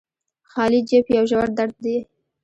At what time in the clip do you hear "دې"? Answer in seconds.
1.83-1.97